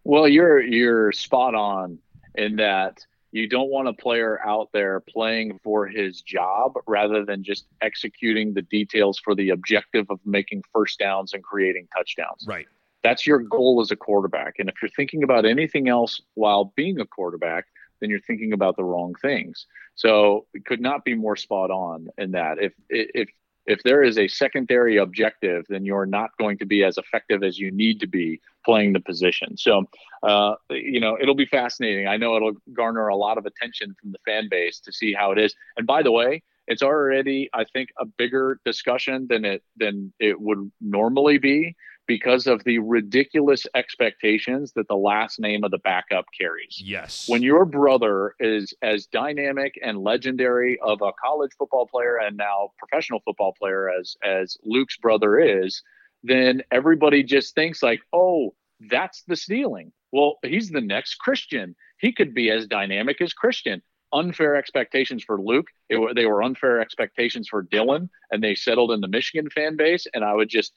[0.07, 1.99] well you're you're spot on
[2.35, 7.43] in that you don't want a player out there playing for his job rather than
[7.43, 12.45] just executing the details for the objective of making first downs and creating touchdowns.
[12.47, 12.65] Right.
[13.03, 14.55] That's your goal as a quarterback.
[14.59, 17.65] And if you're thinking about anything else while being a quarterback,
[17.99, 19.65] then you're thinking about the wrong things.
[19.95, 22.59] So it could not be more spot on in that.
[22.59, 23.29] If if
[23.67, 27.59] if there is a secondary objective, then you're not going to be as effective as
[27.59, 29.57] you need to be playing the position.
[29.57, 29.83] So,
[30.23, 32.07] uh, you know, it'll be fascinating.
[32.07, 35.31] I know it'll garner a lot of attention from the fan base to see how
[35.31, 35.53] it is.
[35.75, 40.39] And by the way, it's already, I think, a bigger discussion than it than it
[40.39, 41.75] would normally be
[42.07, 46.81] because of the ridiculous expectations that the last name of the backup carries.
[46.83, 47.27] Yes.
[47.27, 52.71] When your brother is as dynamic and legendary of a college football player and now
[52.77, 55.83] professional football player as as Luke's brother is,
[56.23, 61.75] then everybody just thinks like, "Oh, that's the stealing." Well, he's the next Christian.
[61.99, 63.81] He could be as dynamic as Christian.
[64.13, 65.67] Unfair expectations for Luke.
[65.89, 70.07] Were, they were unfair expectations for Dylan, and they settled in the Michigan fan base.
[70.13, 70.73] And I would just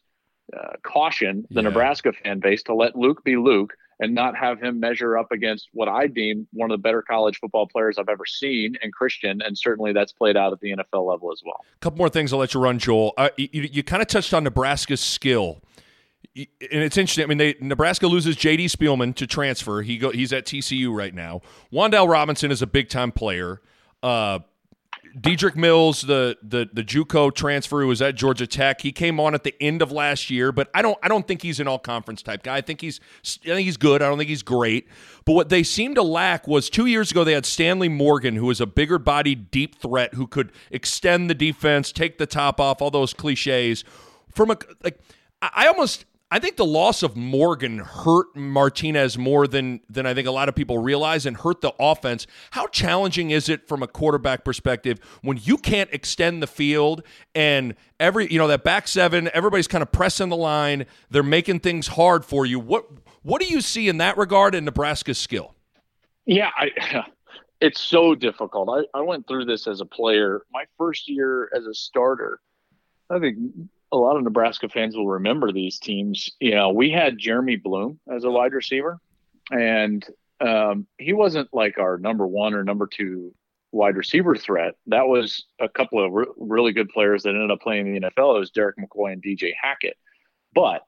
[0.59, 1.69] uh, caution the yeah.
[1.69, 5.69] Nebraska fan base to let Luke be Luke and not have him measure up against
[5.73, 9.43] what I deem one of the better college football players I've ever seen and Christian,
[9.43, 11.65] and certainly that's played out at the NFL level as well.
[11.77, 13.13] A couple more things I'll let you run, Joel.
[13.17, 15.61] Uh, you, you kind of touched on Nebraska's skill.
[16.37, 17.25] And it's interesting.
[17.25, 18.67] I mean, they, Nebraska loses J.D.
[18.67, 19.83] Spielman to transfer.
[19.83, 21.43] He go, he's at TCU right now.
[21.73, 23.61] Wan'Dale Robinson is a big time player.
[24.03, 24.39] Uh,
[25.19, 29.35] Dedrick Mills, the the the JUCO transfer who was at Georgia Tech, he came on
[29.35, 31.79] at the end of last year, but I don't I don't think he's an all
[31.79, 32.57] conference type guy.
[32.57, 33.01] I think he's
[33.45, 34.03] I think he's good.
[34.03, 34.89] I don't think he's great.
[35.25, 38.47] But what they seemed to lack was two years ago they had Stanley Morgan, who
[38.47, 42.81] was a bigger bodied deep threat who could extend the defense, take the top off,
[42.81, 43.85] all those cliches.
[44.35, 45.01] From a like
[45.43, 50.29] I almost I think the loss of Morgan hurt Martinez more than than I think
[50.29, 52.27] a lot of people realize and hurt the offense.
[52.53, 57.03] How challenging is it from a quarterback perspective when you can't extend the field
[57.35, 61.61] and every you know that back seven, everybody's kind of pressing the line, they're making
[61.61, 62.61] things hard for you.
[62.61, 62.87] What
[63.23, 65.57] what do you see in that regard in Nebraska's skill?
[66.27, 67.07] Yeah, I
[67.61, 68.69] it's so difficult.
[68.69, 70.43] I, I went through this as a player.
[70.53, 72.41] My first year as a starter,
[73.11, 73.37] I think
[73.93, 76.31] a lot of Nebraska fans will remember these teams.
[76.41, 78.99] You know, we had Jeremy Bloom as a wide receiver,
[79.51, 80.05] and
[80.41, 83.35] um, he wasn't like our number one or number two
[83.73, 84.75] wide receiver threat.
[84.87, 88.01] That was a couple of re- really good players that ended up playing in the
[88.01, 88.37] NFL.
[88.37, 89.97] It was Derek McCoy and DJ Hackett.
[90.55, 90.83] But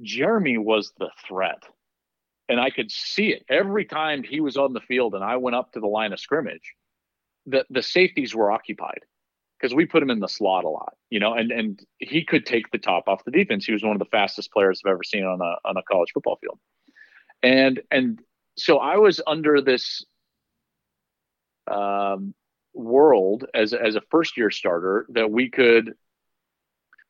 [0.00, 1.62] Jeremy was the threat.
[2.48, 5.56] And I could see it every time he was on the field and I went
[5.56, 6.74] up to the line of scrimmage.
[7.46, 9.00] The the safeties were occupied
[9.64, 12.44] because we put him in the slot a lot, you know, and and he could
[12.44, 13.64] take the top off the defense.
[13.64, 16.10] He was one of the fastest players I've ever seen on a on a college
[16.12, 16.58] football field.
[17.42, 18.20] And and
[18.58, 20.04] so I was under this
[21.66, 22.34] um,
[22.74, 25.94] world as as a first year starter that we could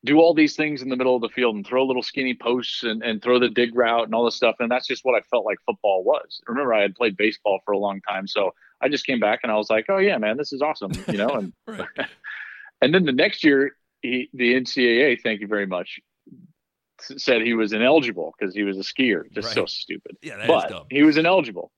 [0.04, 2.84] do all these things in the middle of the field and throw little skinny posts
[2.84, 4.56] and, and throw the dig route and all this stuff.
[4.60, 6.40] And that's just what I felt like football was.
[6.46, 8.28] Remember, I had played baseball for a long time.
[8.28, 10.92] So I just came back and I was like, oh, yeah, man, this is awesome.
[11.08, 11.52] You know, and
[12.84, 16.00] And then the next year, he, the NCAA, thank you very much,
[17.00, 19.22] said he was ineligible because he was a skier.
[19.32, 19.54] Just right.
[19.54, 20.18] so stupid.
[20.20, 21.72] Yeah, but he was ineligible,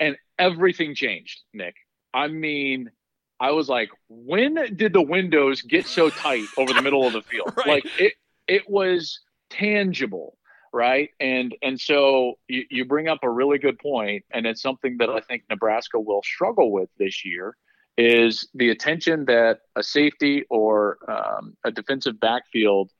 [0.00, 1.42] and everything changed.
[1.52, 1.74] Nick,
[2.14, 2.90] I mean,
[3.38, 7.20] I was like, when did the windows get so tight over the middle of the
[7.20, 7.52] field?
[7.58, 7.66] right.
[7.66, 8.14] Like it,
[8.46, 10.38] it was tangible,
[10.72, 11.10] right?
[11.20, 15.10] And and so you, you bring up a really good point, and it's something that
[15.10, 17.54] I think Nebraska will struggle with this year
[17.98, 22.90] is the attention that a safety or um, a defensive backfield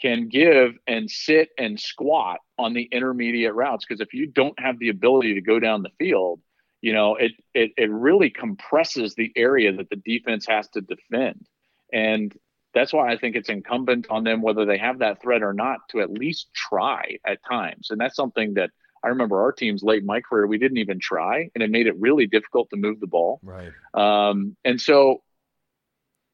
[0.00, 3.84] can give and sit and squat on the intermediate routes.
[3.84, 6.40] Because if you don't have the ability to go down the field,
[6.80, 11.46] you know, it, it it really compresses the area that the defense has to defend.
[11.92, 12.32] And
[12.74, 15.80] that's why I think it's incumbent on them, whether they have that threat or not,
[15.90, 17.88] to at least try at times.
[17.90, 18.70] And that's something that
[19.04, 21.86] I remember our teams late in my career, we didn't even try, and it made
[21.86, 23.40] it really difficult to move the ball.
[23.42, 23.72] Right.
[23.92, 25.22] Um, and so,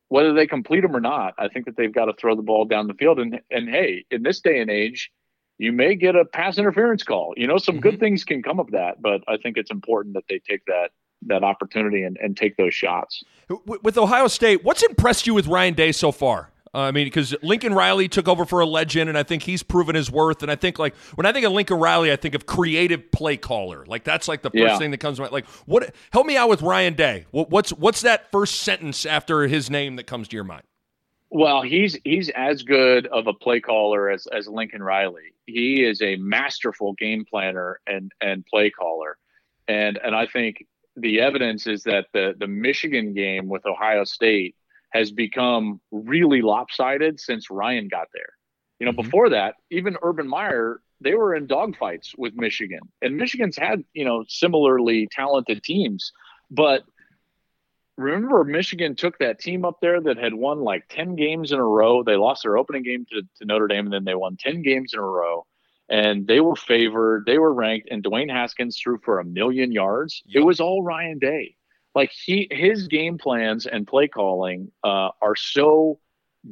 [0.08, 2.64] whether they complete them or not, I think that they've got to throw the ball
[2.64, 3.18] down the field.
[3.18, 5.10] And and hey, in this day and age,
[5.58, 7.34] you may get a pass interference call.
[7.36, 7.82] You know, some mm-hmm.
[7.82, 10.90] good things can come of that, but I think it's important that they take that
[11.26, 13.22] that opportunity and, and take those shots.
[13.66, 16.50] With Ohio State, what's impressed you with Ryan Day so far?
[16.72, 19.62] Uh, I mean, because Lincoln Riley took over for a legend, and I think he's
[19.62, 20.42] proven his worth.
[20.42, 23.36] And I think, like, when I think of Lincoln Riley, I think of creative play
[23.36, 23.84] caller.
[23.86, 24.78] Like, that's like the first yeah.
[24.78, 25.32] thing that comes to mind.
[25.32, 25.92] Like, what?
[26.12, 27.26] Help me out with Ryan Day.
[27.32, 30.62] What, what's what's that first sentence after his name that comes to your mind?
[31.30, 35.34] Well, he's he's as good of a play caller as as Lincoln Riley.
[35.46, 39.16] He is a masterful game planner and and play caller,
[39.66, 40.64] and and I think
[40.96, 44.54] the evidence is that the the Michigan game with Ohio State
[44.90, 48.34] has become really lopsided since Ryan got there.
[48.78, 49.02] You know, mm-hmm.
[49.02, 54.04] before that, even Urban Meyer, they were in dogfights with Michigan, and Michigan's had you
[54.04, 56.12] know similarly talented teams,
[56.50, 56.82] but
[58.00, 61.64] remember Michigan took that team up there that had won like 10 games in a
[61.64, 62.02] row.
[62.02, 64.92] They lost their opening game to, to Notre Dame and then they won 10 games
[64.94, 65.46] in a row.
[65.88, 70.22] And they were favored, they were ranked, and Dwayne Haskins threw for a million yards.
[70.26, 70.40] Yep.
[70.40, 71.56] It was all Ryan Day
[71.94, 75.98] like he his game plans and play calling uh, are so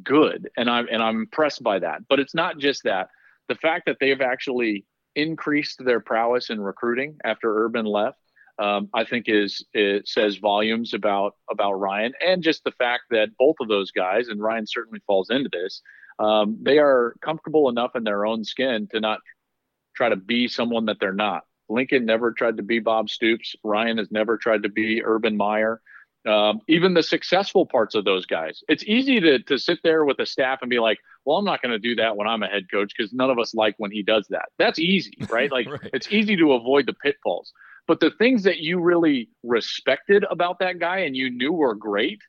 [0.03, 2.03] good, and I'm and I'm impressed by that.
[2.09, 3.09] But it's not just that.
[3.49, 8.19] The fact that they've actually increased their prowess in recruiting after Urban left,
[8.59, 13.37] um, I think is it says volumes about about Ryan, and just the fact that
[13.39, 15.83] both of those guys, and Ryan certainly falls into this,
[16.19, 19.21] um, they are comfortable enough in their own skin to not
[19.95, 21.45] try to be someone that they're not.
[21.69, 23.55] Lincoln never tried to be Bob Stoops.
[23.63, 25.81] Ryan has never tried to be Urban Meyer.
[26.27, 28.63] Um, even the successful parts of those guys.
[28.69, 31.63] It's easy to, to sit there with a staff and be like, well, I'm not
[31.63, 33.91] going to do that when I'm a head coach because none of us like when
[33.91, 34.47] he does that.
[34.59, 35.51] That's easy, right?
[35.51, 35.91] Like right.
[35.95, 37.53] it's easy to avoid the pitfalls.
[37.87, 42.21] But the things that you really respected about that guy and you knew were great,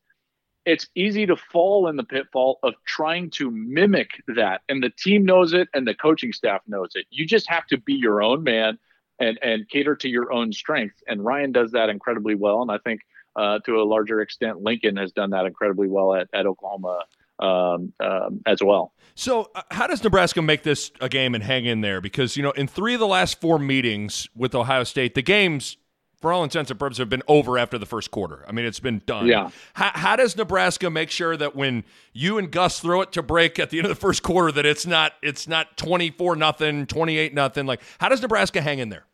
[0.66, 4.62] it's easy to fall in the pitfall of trying to mimic that.
[4.70, 7.06] And the team knows it and the coaching staff knows it.
[7.10, 8.78] You just have to be your own man
[9.20, 11.04] and and cater to your own strengths.
[11.08, 12.62] And Ryan does that incredibly well.
[12.62, 13.02] And I think
[13.36, 17.04] uh, to a larger extent, Lincoln has done that incredibly well at, at Oklahoma
[17.40, 18.94] um, um, as well.
[19.16, 22.02] So, uh, how does Nebraska make this a game and hang in there?
[22.02, 25.78] Because you know, in three of the last four meetings with Ohio State, the games.
[26.22, 28.44] For all intents and purposes, have been over after the first quarter.
[28.46, 29.28] I mean, it's been done.
[29.28, 29.52] Yeah.
[29.72, 33.58] How, how does Nebraska make sure that when you and Gus throw it to break
[33.58, 36.88] at the end of the first quarter, that it's not it's not twenty four nothing,
[36.88, 37.66] twenty eight nothing?
[37.66, 39.06] Like, how does Nebraska hang in there?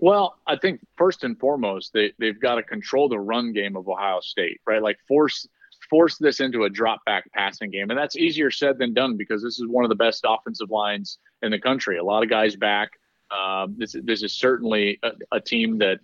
[0.00, 3.86] Well, I think first and foremost, they, they've got to control the run game of
[3.86, 4.82] Ohio State, right?
[4.82, 5.46] Like force
[5.88, 7.90] force this into a drop back passing game.
[7.90, 11.18] And that's easier said than done because this is one of the best offensive lines
[11.42, 11.98] in the country.
[11.98, 12.90] A lot of guys back.
[13.30, 15.98] Um, this, this is certainly a, a, team that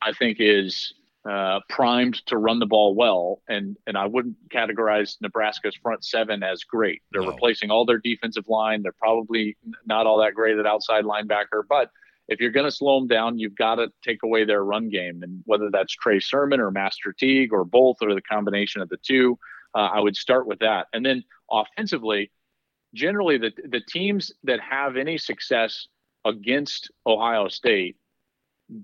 [0.00, 0.94] I think is
[1.28, 3.40] uh, primed to run the ball well.
[3.48, 7.02] And, and I wouldn't categorize Nebraska's front seven as great.
[7.12, 7.30] They're no.
[7.30, 8.82] replacing all their defensive line.
[8.82, 11.90] They're probably not all that great at outside linebacker, but–
[12.28, 15.22] if you're going to slow them down, you've got to take away their run game.
[15.22, 18.96] And whether that's Trey Sermon or Master Teague or both or the combination of the
[18.96, 19.38] two,
[19.74, 20.86] uh, I would start with that.
[20.92, 22.30] And then offensively,
[22.94, 25.88] generally the, the teams that have any success
[26.24, 27.96] against Ohio State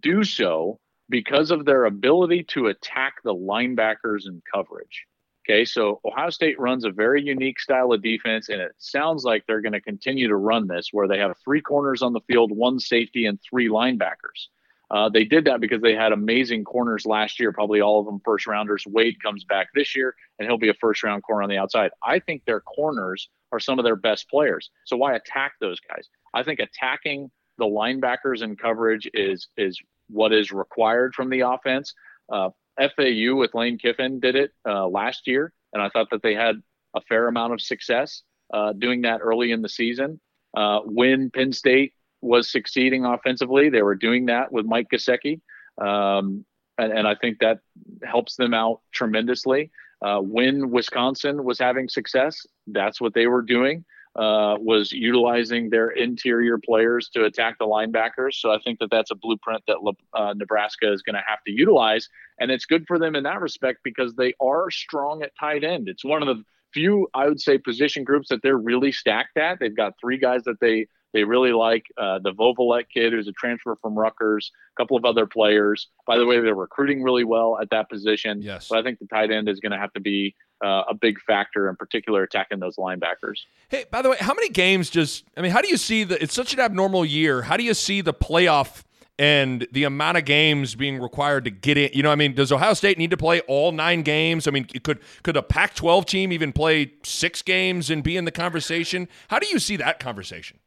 [0.01, 5.07] do so because of their ability to attack the linebackers in coverage.
[5.51, 9.45] Okay, so Ohio State runs a very unique style of defense, and it sounds like
[9.47, 12.53] they're going to continue to run this where they have three corners on the field,
[12.53, 14.49] one safety, and three linebackers.
[14.91, 18.21] Uh, they did that because they had amazing corners last year, probably all of them
[18.27, 18.85] first rounders.
[18.87, 21.93] Wade comes back this year, and he'll be a first round corner on the outside.
[22.03, 24.71] I think their corners are some of their best players.
[24.85, 26.09] So why attack those guys?
[26.35, 29.81] I think attacking the linebackers and coverage is is
[30.11, 31.95] what is required from the offense.
[32.31, 36.35] Uh, FAU with Lane Kiffin did it uh, last year, and I thought that they
[36.35, 36.63] had
[36.95, 38.23] a fair amount of success
[38.53, 40.21] uh, doing that early in the season.
[40.57, 45.41] Uh, when Penn State was succeeding offensively, they were doing that with Mike Gesicki,
[45.81, 46.45] um,
[46.79, 47.61] and, and, I think that
[48.05, 49.71] helps them out tremendously.
[50.01, 53.85] Uh, when Wisconsin was having success, that's what they were doing.
[54.19, 58.35] Uh, was utilizing their interior players to attack the linebackers.
[58.35, 59.77] So I think that that's a blueprint that
[60.13, 62.09] uh, Nebraska is going to have to utilize,
[62.41, 65.89] and it's good for them in that respect because they are strong at tight end.
[65.89, 66.43] It's one of the
[66.73, 69.61] few, I would say, position groups that they're really stacked at.
[69.61, 70.89] They've got three guys that they
[71.19, 75.05] they really like uh, the Vokolek kid, who's a transfer from Rutgers, a couple of
[75.05, 75.89] other players.
[76.07, 78.41] By the way, they're recruiting really well at that position.
[78.41, 78.69] Yes.
[78.69, 81.21] But I think the tight end is going to have to be uh, a big
[81.23, 83.41] factor, in particular, attacking those linebackers.
[83.69, 86.23] Hey, by the way, how many games just, I mean, how do you see the,
[86.23, 87.43] it's such an abnormal year.
[87.43, 88.85] How do you see the playoff
[89.19, 91.91] and the amount of games being required to get in.
[91.93, 94.47] You know, I mean, does Ohio State need to play all nine games?
[94.47, 98.31] I mean, could could a Pac-12 team even play six games and be in the
[98.31, 99.09] conversation?
[99.27, 100.61] How do you see that conversation?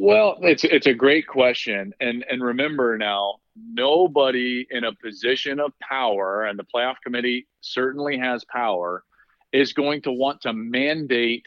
[0.00, 5.72] Well, it's it's a great question, and and remember now, nobody in a position of
[5.80, 9.02] power, and the playoff committee certainly has power,
[9.52, 11.44] is going to want to mandate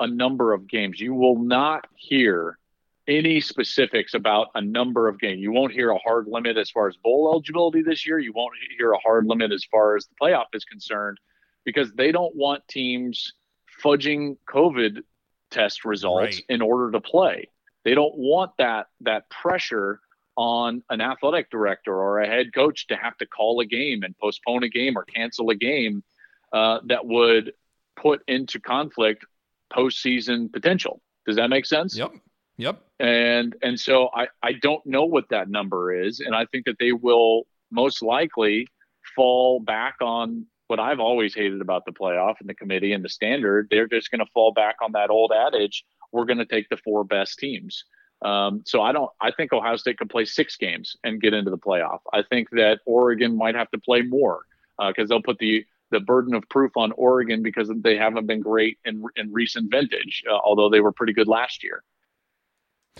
[0.00, 1.00] a number of games.
[1.00, 2.58] You will not hear
[3.06, 5.40] any specifics about a number of games.
[5.40, 8.18] You won't hear a hard limit as far as bowl eligibility this year.
[8.18, 11.18] You won't hear a hard limit as far as the playoff is concerned,
[11.64, 13.34] because they don't want teams
[13.84, 15.02] fudging COVID
[15.50, 16.44] test results Right.
[16.48, 17.48] in order to play.
[17.84, 20.00] They don't want that that pressure
[20.36, 24.16] on an athletic director or a head coach to have to call a game and
[24.18, 26.02] postpone a game or cancel a game
[26.52, 27.52] uh, that would
[27.96, 29.24] put into conflict
[29.72, 31.00] postseason potential.
[31.26, 31.96] Does that make sense?
[31.96, 32.12] Yep.
[32.56, 32.80] Yep.
[33.00, 36.76] And and so I I don't know what that number is, and I think that
[36.78, 38.68] they will most likely
[39.16, 43.08] fall back on what I've always hated about the playoff and the committee and the
[43.08, 43.68] standard.
[43.70, 45.84] They're just going to fall back on that old adage:
[46.14, 47.84] we're going to take the four best teams.
[48.22, 49.10] Um, so I don't.
[49.20, 51.98] I think Ohio State could play six games and get into the playoff.
[52.12, 54.42] I think that Oregon might have to play more
[54.78, 58.78] because they'll put the the burden of proof on Oregon because they haven't been great
[58.84, 61.82] in in recent vintage, uh, although they were pretty good last year.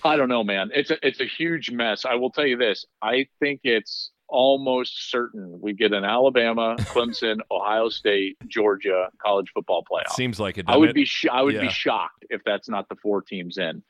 [0.03, 0.71] I don't know, man.
[0.75, 2.05] It's a it's a huge mess.
[2.05, 2.85] I will tell you this.
[3.01, 9.85] I think it's almost certain we get an Alabama, Clemson, Ohio State, Georgia college football
[9.91, 10.13] playoff.
[10.15, 10.65] Seems like it.
[10.69, 10.95] I would it?
[10.95, 11.63] be sh- I would Yeah.
[11.63, 13.83] be shocked if that's not the four teams in.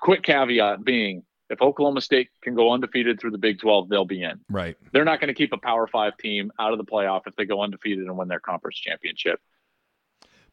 [0.00, 4.22] Quick caveat being, if Oklahoma State can go undefeated through the Big 12, they'll be
[4.22, 4.38] in.
[4.48, 4.76] right.
[4.92, 7.44] They're not going to keep a Power 5 team out of the playoff if they
[7.44, 9.40] go undefeated and win their conference championship.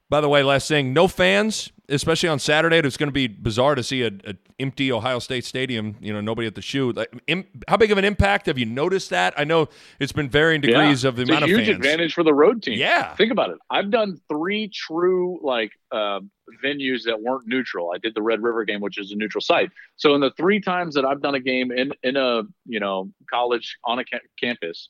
[0.10, 2.78] By the way, last thing, no fans, especially on Saturday.
[2.78, 5.98] It's going to be bizarre to see a, a empty Ohio State stadium.
[6.00, 6.94] You know, nobody at the shoe.
[6.94, 9.34] Like, im- how big of an impact have you noticed that?
[9.36, 9.68] I know
[10.00, 11.76] it's been varying degrees of the it's amount a of huge fans.
[11.78, 12.80] advantage for the road team.
[12.80, 13.14] Yeah.
[13.16, 13.58] Think about it.
[13.70, 16.22] I've done three true like uh,
[16.64, 17.92] venues that weren't neutral.
[17.94, 19.72] I did the Red River game, which is a neutral site.
[19.98, 23.12] So in the three times that I've done a game in in a you know
[23.30, 24.88] college on a ca- campus,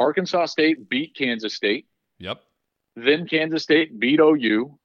[0.00, 1.86] Arkansas State beat Kansas State.
[2.18, 2.42] Yep.
[3.04, 4.78] Then Kansas State beat OU.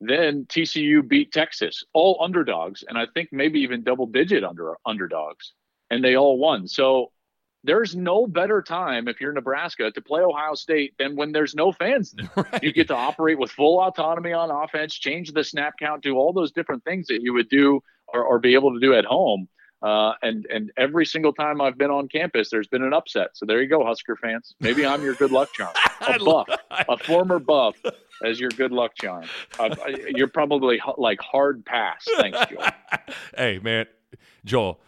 [0.00, 5.54] Then TCU beat Texas, all underdogs, and I think maybe even double digit under underdogs,
[5.90, 6.68] and they all won.
[6.68, 7.10] So
[7.64, 11.72] there's no better time if you're Nebraska to play Ohio State than when there's no
[11.72, 12.12] fans.
[12.12, 12.30] there.
[12.36, 12.62] Right.
[12.62, 16.32] You get to operate with full autonomy on offense, change the snap count, do all
[16.32, 19.48] those different things that you would do or, or be able to do at home.
[19.82, 23.28] Uh, and and every single time I've been on campus, there's been an upset.
[23.34, 24.54] So there you go, Husker fans.
[24.60, 25.72] Maybe I'm your good luck charm.
[26.08, 26.48] A buff,
[26.88, 27.76] a former buff,
[28.24, 29.24] as your good luck charm.
[29.58, 29.74] Uh,
[30.08, 32.06] you're probably like hard pass.
[32.16, 32.66] Thanks, Joel.
[33.36, 33.86] hey, man,
[34.44, 34.80] Joel.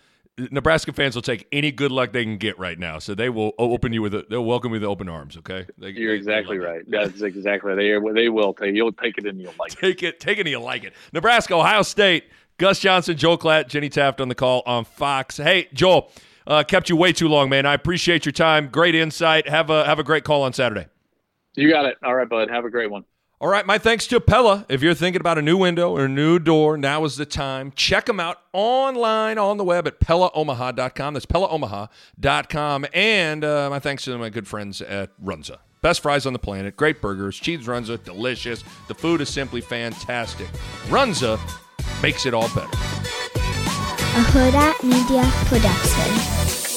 [0.51, 3.53] Nebraska fans will take any good luck they can get right now, so they will
[3.59, 5.37] open you with a, they'll welcome you with open arms.
[5.37, 6.83] Okay, They- You're they- exactly they right.
[6.89, 8.75] That's exactly they they will take.
[8.75, 9.79] You'll take it and you'll like it.
[9.79, 10.95] Take it, take it, and you'll like it.
[11.13, 12.25] Nebraska, Ohio State.
[12.61, 15.39] Gus Johnson, Joel Klatt, Jenny Taft on the call on Fox.
[15.39, 16.13] Hey, Joel,
[16.47, 17.65] uh, kept you way too long, man.
[17.65, 18.69] I appreciate your time.
[18.69, 19.49] Great insight.
[19.49, 20.85] Have a have a great call on Saturday.
[21.55, 21.97] You got it.
[22.05, 22.51] All right, bud.
[22.51, 23.05] Have a great one.
[23.41, 24.67] All right, my thanks to Pella.
[24.69, 27.73] If you're thinking about a new window or a new door, now is the time.
[27.75, 31.15] Check them out online on the web at PellaOmaha.com.
[31.15, 32.87] That's PellaOmaha.com.
[32.93, 35.57] And uh, my thanks to my good friends at Runza.
[35.81, 38.63] Best fries on the planet, great burgers, cheese Runza, delicious.
[38.89, 40.47] The food is simply fantastic.
[40.89, 41.41] Runza
[42.03, 42.69] makes it all better.
[44.17, 46.70] a Hurrdat Media Production.